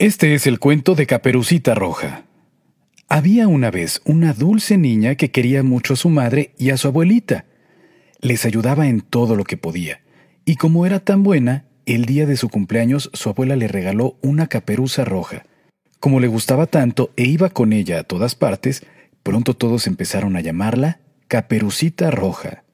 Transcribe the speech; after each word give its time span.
Este 0.00 0.32
es 0.32 0.46
el 0.46 0.58
cuento 0.58 0.94
de 0.94 1.06
Caperucita 1.06 1.74
Roja. 1.74 2.24
Había 3.06 3.48
una 3.48 3.70
vez 3.70 4.00
una 4.06 4.32
dulce 4.32 4.78
niña 4.78 5.14
que 5.14 5.30
quería 5.30 5.62
mucho 5.62 5.92
a 5.92 5.96
su 5.96 6.08
madre 6.08 6.54
y 6.56 6.70
a 6.70 6.78
su 6.78 6.88
abuelita. 6.88 7.44
Les 8.22 8.46
ayudaba 8.46 8.88
en 8.88 9.02
todo 9.02 9.36
lo 9.36 9.44
que 9.44 9.58
podía, 9.58 10.00
y 10.46 10.56
como 10.56 10.86
era 10.86 11.00
tan 11.00 11.22
buena, 11.22 11.66
el 11.84 12.06
día 12.06 12.24
de 12.24 12.38
su 12.38 12.48
cumpleaños 12.48 13.10
su 13.12 13.28
abuela 13.28 13.56
le 13.56 13.68
regaló 13.68 14.16
una 14.22 14.46
caperuza 14.46 15.04
roja. 15.04 15.44
Como 15.98 16.18
le 16.18 16.28
gustaba 16.28 16.64
tanto 16.64 17.12
e 17.18 17.24
iba 17.24 17.50
con 17.50 17.74
ella 17.74 17.98
a 18.00 18.04
todas 18.04 18.34
partes, 18.34 18.86
pronto 19.22 19.52
todos 19.52 19.86
empezaron 19.86 20.34
a 20.34 20.40
llamarla 20.40 21.00
Caperucita 21.28 22.10
Roja. 22.10 22.64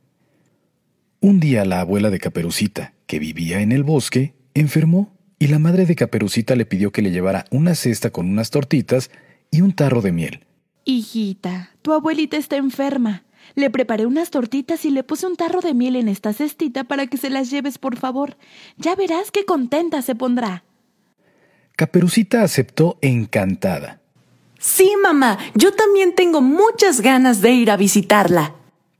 Un 1.18 1.40
día 1.40 1.64
la 1.64 1.80
abuela 1.80 2.10
de 2.10 2.20
Caperucita, 2.20 2.92
que 3.08 3.18
vivía 3.18 3.62
en 3.62 3.72
el 3.72 3.82
bosque, 3.82 4.36
enfermó 4.54 5.15
y 5.38 5.48
la 5.48 5.58
madre 5.58 5.86
de 5.86 5.94
Caperucita 5.94 6.56
le 6.56 6.66
pidió 6.66 6.92
que 6.92 7.02
le 7.02 7.10
llevara 7.10 7.44
una 7.50 7.74
cesta 7.74 8.10
con 8.10 8.28
unas 8.28 8.50
tortitas 8.50 9.10
y 9.50 9.60
un 9.60 9.72
tarro 9.72 10.00
de 10.00 10.12
miel. 10.12 10.46
Hijita, 10.84 11.70
tu 11.82 11.92
abuelita 11.92 12.36
está 12.36 12.56
enferma. 12.56 13.24
Le 13.54 13.70
preparé 13.70 14.06
unas 14.06 14.30
tortitas 14.30 14.84
y 14.84 14.90
le 14.90 15.04
puse 15.04 15.26
un 15.26 15.36
tarro 15.36 15.60
de 15.60 15.74
miel 15.74 15.96
en 15.96 16.08
esta 16.08 16.32
cestita 16.32 16.84
para 16.84 17.06
que 17.06 17.16
se 17.16 17.30
las 17.30 17.50
lleves, 17.50 17.78
por 17.78 17.96
favor. 17.96 18.36
Ya 18.76 18.94
verás 18.94 19.30
qué 19.30 19.44
contenta 19.44 20.02
se 20.02 20.14
pondrá. 20.14 20.64
Caperucita 21.76 22.42
aceptó 22.42 22.98
encantada. 23.02 24.00
Sí, 24.58 24.90
mamá, 25.02 25.38
yo 25.54 25.72
también 25.72 26.14
tengo 26.14 26.40
muchas 26.40 27.00
ganas 27.00 27.40
de 27.42 27.52
ir 27.52 27.70
a 27.70 27.76
visitarla. 27.76 28.54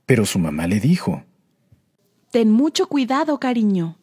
Pero 0.05 0.25
su 0.25 0.39
mamá 0.39 0.67
le 0.67 0.79
dijo, 0.79 1.23
Ten 2.31 2.51
mucho 2.51 2.87
cuidado, 2.87 3.39
cariño. 3.39 3.97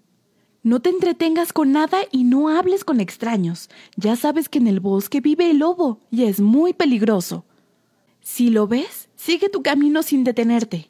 No 0.64 0.80
te 0.80 0.88
entretengas 0.88 1.52
con 1.52 1.73
nada 1.73 1.98
y 2.10 2.24
no 2.24 2.48
hables 2.48 2.84
con 2.84 2.98
extraños. 2.98 3.68
Ya 3.96 4.16
sabes 4.16 4.48
que 4.48 4.59
en 4.59 4.66
el 4.66 4.80
bosque 4.80 5.20
vive 5.20 5.51
el 5.51 5.59
lobo 5.59 6.01
y 6.10 6.24
es 6.24 6.40
muy 6.40 6.73
peligroso. 6.73 7.45
Si 8.23 8.48
lo 8.48 8.66
ves, 8.66 9.10
sigue 9.15 9.51
tu 9.51 9.62
camino 9.62 10.02
sin 10.02 10.24
detenerte. 10.24 10.88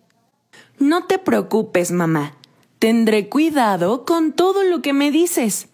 No 0.79 1.07
te 1.07 1.19
preocupes, 1.19 1.91
mamá. 1.91 2.37
Tendré 2.79 3.29
cuidado 3.29 4.05
con 4.05 4.33
todo 4.33 4.63
lo 4.63 4.81
que 4.81 4.93
me 4.93 5.11
dices. 5.11 5.67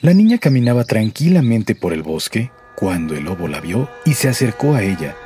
La 0.00 0.14
niña 0.14 0.38
caminaba 0.38 0.84
tranquilamente 0.84 1.74
por 1.74 1.92
el 1.92 2.04
bosque 2.04 2.52
cuando 2.76 3.16
el 3.16 3.24
lobo 3.24 3.48
la 3.48 3.60
vio 3.60 3.88
y 4.04 4.14
se 4.14 4.28
acercó 4.28 4.74
a 4.74 4.84
ella. 4.84 5.16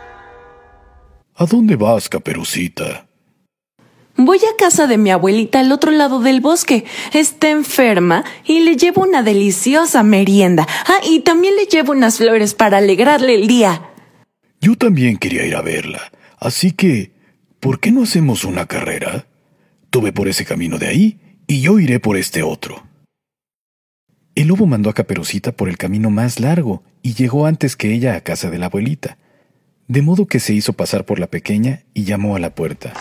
¿A 1.34 1.44
dónde 1.44 1.76
vas, 1.76 2.08
caperucita? 2.08 3.06
Voy 4.16 4.38
a 4.38 4.56
casa 4.56 4.86
de 4.86 4.96
mi 4.96 5.10
abuelita 5.10 5.58
al 5.58 5.72
otro 5.72 5.90
lado 5.90 6.20
del 6.20 6.40
bosque. 6.40 6.84
Está 7.12 7.50
enferma 7.50 8.24
y 8.46 8.60
le 8.60 8.76
llevo 8.76 9.02
una 9.02 9.24
deliciosa 9.24 10.04
merienda. 10.04 10.68
Ah, 10.86 11.00
y 11.04 11.20
también 11.20 11.56
le 11.56 11.66
llevo 11.66 11.92
unas 11.92 12.18
flores 12.18 12.54
para 12.54 12.78
alegrarle 12.78 13.34
el 13.34 13.48
día. 13.48 13.90
Yo 14.60 14.76
también 14.76 15.16
quería 15.16 15.44
ir 15.44 15.56
a 15.56 15.62
verla, 15.62 16.12
así 16.38 16.70
que, 16.70 17.12
¿por 17.58 17.80
qué 17.80 17.90
no 17.90 18.04
hacemos 18.04 18.44
una 18.44 18.66
carrera? 18.66 19.26
Tú 19.90 20.00
ve 20.00 20.12
por 20.12 20.28
ese 20.28 20.44
camino 20.44 20.78
de 20.78 20.86
ahí 20.86 21.20
y 21.46 21.60
yo 21.60 21.80
iré 21.80 21.98
por 21.98 22.16
este 22.16 22.42
otro. 22.42 22.82
El 24.36 24.48
lobo 24.48 24.66
mandó 24.66 24.90
a 24.90 24.94
Caperucita 24.94 25.52
por 25.52 25.68
el 25.68 25.76
camino 25.76 26.10
más 26.10 26.40
largo 26.40 26.82
y 27.02 27.14
llegó 27.14 27.46
antes 27.46 27.76
que 27.76 27.92
ella 27.92 28.14
a 28.14 28.20
casa 28.22 28.48
de 28.50 28.58
la 28.58 28.66
abuelita, 28.66 29.18
de 29.88 30.02
modo 30.02 30.26
que 30.26 30.40
se 30.40 30.54
hizo 30.54 30.72
pasar 30.72 31.04
por 31.04 31.18
la 31.18 31.26
pequeña 31.26 31.82
y 31.92 32.04
llamó 32.04 32.36
a 32.36 32.38
la 32.38 32.54
puerta. 32.54 32.94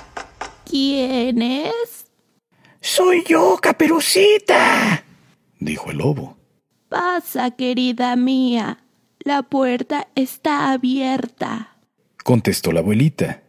¿Quién 0.73 1.39
es? 1.43 2.07
Soy 2.81 3.23
yo, 3.27 3.59
Caperucita, 3.61 5.03
dijo 5.59 5.91
el 5.91 5.99
lobo. 5.99 6.35
Pasa, 6.89 7.51
querida 7.51 8.15
mía. 8.15 8.79
La 9.19 9.43
puerta 9.43 10.07
está 10.15 10.71
abierta, 10.71 11.77
contestó 12.23 12.71
la 12.71 12.79
abuelita. 12.79 13.43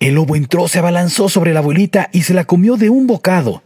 El 0.00 0.16
lobo 0.16 0.36
entró, 0.36 0.68
se 0.68 0.80
abalanzó 0.80 1.30
sobre 1.30 1.54
la 1.54 1.60
abuelita 1.60 2.10
y 2.12 2.24
se 2.24 2.34
la 2.34 2.44
comió 2.44 2.76
de 2.76 2.90
un 2.90 3.06
bocado. 3.06 3.62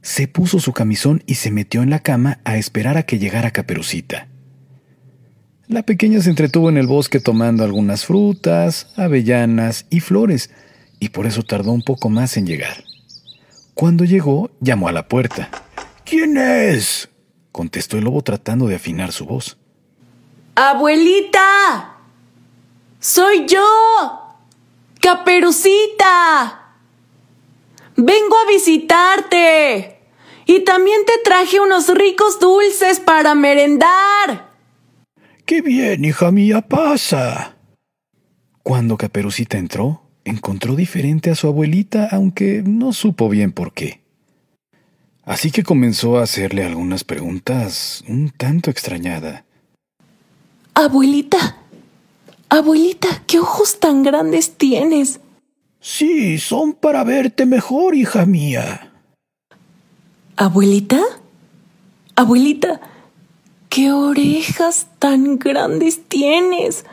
Se 0.00 0.26
puso 0.26 0.58
su 0.58 0.72
camisón 0.72 1.22
y 1.26 1.34
se 1.34 1.50
metió 1.50 1.82
en 1.82 1.90
la 1.90 1.98
cama 1.98 2.40
a 2.44 2.56
esperar 2.56 2.96
a 2.96 3.02
que 3.02 3.18
llegara 3.18 3.50
Caperucita. 3.50 4.26
La 5.68 5.82
pequeña 5.82 6.22
se 6.22 6.30
entretuvo 6.30 6.70
en 6.70 6.78
el 6.78 6.86
bosque 6.86 7.20
tomando 7.20 7.62
algunas 7.62 8.06
frutas, 8.06 8.94
avellanas 8.96 9.84
y 9.90 10.00
flores, 10.00 10.48
y 10.98 11.10
por 11.10 11.26
eso 11.26 11.42
tardó 11.42 11.72
un 11.72 11.82
poco 11.82 12.08
más 12.08 12.36
en 12.36 12.46
llegar. 12.46 12.84
Cuando 13.74 14.04
llegó, 14.04 14.50
llamó 14.60 14.88
a 14.88 14.92
la 14.92 15.08
puerta. 15.08 15.50
¿Quién 16.04 16.36
es? 16.36 17.08
contestó 17.52 17.96
el 17.98 18.04
lobo 18.04 18.22
tratando 18.22 18.66
de 18.66 18.76
afinar 18.76 19.12
su 19.12 19.24
voz. 19.26 19.58
¡Abuelita! 20.54 21.96
¡Soy 23.00 23.46
yo! 23.46 24.36
¡Caperucita! 25.00 26.62
Vengo 27.96 28.36
a 28.36 28.48
visitarte. 28.48 30.00
Y 30.46 30.60
también 30.60 31.04
te 31.04 31.12
traje 31.24 31.60
unos 31.60 31.88
ricos 31.88 32.38
dulces 32.38 33.00
para 33.00 33.34
merendar. 33.34 34.50
¡Qué 35.44 35.60
bien, 35.60 36.04
hija 36.04 36.30
mía! 36.30 36.60
Pasa. 36.62 37.56
Cuando 38.62 38.96
Caperucita 38.96 39.58
entró, 39.58 40.05
encontró 40.26 40.74
diferente 40.74 41.30
a 41.30 41.34
su 41.34 41.46
abuelita, 41.46 42.08
aunque 42.10 42.62
no 42.66 42.92
supo 42.92 43.28
bien 43.28 43.52
por 43.52 43.72
qué. 43.72 44.00
Así 45.24 45.50
que 45.50 45.62
comenzó 45.62 46.18
a 46.18 46.24
hacerle 46.24 46.64
algunas 46.64 47.04
preguntas 47.04 48.04
un 48.08 48.30
tanto 48.30 48.70
extrañada. 48.70 49.44
Abuelita, 50.74 51.56
abuelita, 52.48 53.22
¿qué 53.26 53.38
ojos 53.38 53.80
tan 53.80 54.02
grandes 54.02 54.56
tienes? 54.56 55.20
Sí, 55.80 56.38
son 56.38 56.74
para 56.74 57.04
verte 57.04 57.46
mejor, 57.46 57.94
hija 57.94 58.26
mía. 58.26 58.92
¿Abuelita? 60.36 61.00
Abuelita, 62.16 62.80
¿qué 63.68 63.92
orejas 63.92 64.88
tan 64.98 65.38
grandes 65.38 66.02
tienes? 66.08 66.84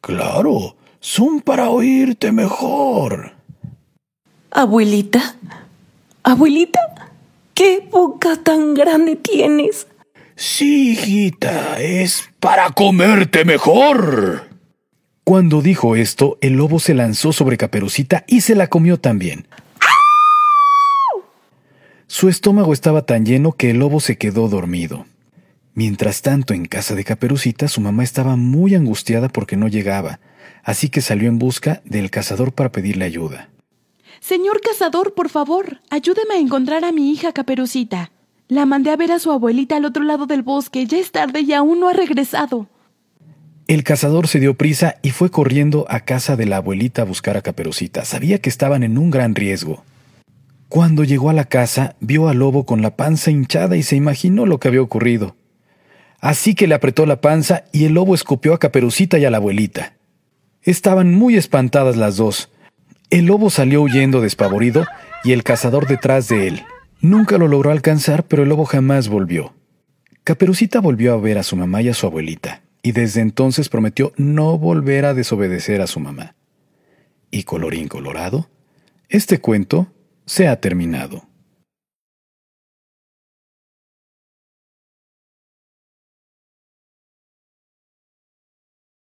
Claro, 0.00 0.76
son 1.04 1.42
para 1.42 1.68
oírte 1.68 2.32
mejor. 2.32 3.34
Abuelita, 4.50 5.36
abuelita, 6.22 6.80
¿qué 7.52 7.86
boca 7.90 8.42
tan 8.42 8.72
grande 8.72 9.16
tienes? 9.16 9.86
Sí, 10.34 10.92
hijita, 10.92 11.78
es 11.78 12.30
para 12.40 12.70
comerte 12.70 13.44
mejor. 13.44 14.48
Cuando 15.24 15.60
dijo 15.60 15.94
esto, 15.94 16.38
el 16.40 16.54
lobo 16.54 16.80
se 16.80 16.94
lanzó 16.94 17.34
sobre 17.34 17.58
Caperucita 17.58 18.24
y 18.26 18.40
se 18.40 18.54
la 18.54 18.68
comió 18.68 18.98
también. 18.98 19.46
Su 22.06 22.30
estómago 22.30 22.72
estaba 22.72 23.04
tan 23.04 23.26
lleno 23.26 23.52
que 23.52 23.68
el 23.70 23.78
lobo 23.78 24.00
se 24.00 24.16
quedó 24.16 24.48
dormido. 24.48 25.04
Mientras 25.74 26.22
tanto, 26.22 26.54
en 26.54 26.64
casa 26.64 26.94
de 26.94 27.04
Caperucita, 27.04 27.68
su 27.68 27.82
mamá 27.82 28.04
estaba 28.04 28.36
muy 28.36 28.74
angustiada 28.74 29.28
porque 29.28 29.56
no 29.58 29.68
llegaba, 29.68 30.18
así 30.62 30.88
que 30.88 31.00
salió 31.00 31.28
en 31.28 31.38
busca 31.38 31.82
del 31.84 32.10
cazador 32.10 32.52
para 32.52 32.72
pedirle 32.72 33.04
ayuda. 33.04 33.50
Señor 34.20 34.60
cazador, 34.60 35.14
por 35.14 35.28
favor, 35.28 35.80
ayúdeme 35.90 36.34
a 36.34 36.38
encontrar 36.38 36.84
a 36.84 36.92
mi 36.92 37.12
hija 37.12 37.32
Caperucita. 37.32 38.10
La 38.48 38.66
mandé 38.66 38.90
a 38.90 38.96
ver 38.96 39.12
a 39.12 39.18
su 39.18 39.30
abuelita 39.30 39.76
al 39.76 39.84
otro 39.84 40.04
lado 40.04 40.26
del 40.26 40.42
bosque. 40.42 40.86
Ya 40.86 40.98
es 40.98 41.12
tarde 41.12 41.40
y 41.40 41.52
aún 41.52 41.80
no 41.80 41.88
ha 41.88 41.92
regresado. 41.92 42.68
El 43.66 43.82
cazador 43.82 44.28
se 44.28 44.40
dio 44.40 44.54
prisa 44.54 44.96
y 45.02 45.10
fue 45.10 45.30
corriendo 45.30 45.86
a 45.88 46.00
casa 46.00 46.36
de 46.36 46.44
la 46.44 46.58
abuelita 46.58 47.02
a 47.02 47.06
buscar 47.06 47.38
a 47.38 47.42
Caperucita. 47.42 48.04
Sabía 48.04 48.38
que 48.40 48.50
estaban 48.50 48.82
en 48.82 48.98
un 48.98 49.10
gran 49.10 49.34
riesgo. 49.34 49.84
Cuando 50.68 51.04
llegó 51.04 51.30
a 51.30 51.34
la 51.34 51.44
casa, 51.44 51.96
vio 52.00 52.28
al 52.28 52.38
lobo 52.38 52.66
con 52.66 52.82
la 52.82 52.96
panza 52.96 53.30
hinchada 53.30 53.76
y 53.76 53.82
se 53.82 53.96
imaginó 53.96 54.44
lo 54.44 54.58
que 54.60 54.68
había 54.68 54.82
ocurrido. 54.82 55.36
Así 56.20 56.54
que 56.54 56.66
le 56.66 56.74
apretó 56.74 57.06
la 57.06 57.20
panza 57.22 57.64
y 57.72 57.84
el 57.84 57.94
lobo 57.94 58.14
escupió 58.14 58.52
a 58.52 58.58
Caperucita 58.58 59.18
y 59.18 59.24
a 59.24 59.30
la 59.30 59.38
abuelita. 59.38 59.93
Estaban 60.64 61.14
muy 61.14 61.36
espantadas 61.36 61.96
las 61.96 62.16
dos. 62.16 62.50
El 63.10 63.26
lobo 63.26 63.50
salió 63.50 63.82
huyendo 63.82 64.20
despavorido 64.20 64.86
y 65.22 65.32
el 65.32 65.42
cazador 65.42 65.86
detrás 65.86 66.28
de 66.28 66.48
él. 66.48 66.62
Nunca 67.00 67.36
lo 67.36 67.48
logró 67.48 67.70
alcanzar, 67.70 68.24
pero 68.24 68.42
el 68.42 68.48
lobo 68.48 68.64
jamás 68.64 69.08
volvió. 69.08 69.52
Caperucita 70.24 70.80
volvió 70.80 71.12
a 71.12 71.18
ver 71.18 71.36
a 71.36 71.42
su 71.42 71.54
mamá 71.54 71.82
y 71.82 71.90
a 71.90 71.94
su 71.94 72.06
abuelita, 72.06 72.62
y 72.82 72.92
desde 72.92 73.20
entonces 73.20 73.68
prometió 73.68 74.12
no 74.16 74.56
volver 74.56 75.04
a 75.04 75.12
desobedecer 75.12 75.82
a 75.82 75.86
su 75.86 76.00
mamá. 76.00 76.34
Y 77.30 77.42
colorín 77.42 77.88
colorado, 77.88 78.48
este 79.10 79.38
cuento 79.38 79.88
se 80.24 80.48
ha 80.48 80.60
terminado. 80.60 81.26